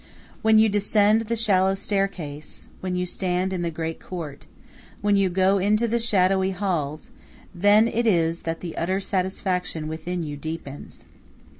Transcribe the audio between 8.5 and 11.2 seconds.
the utter satisfaction within you deepens.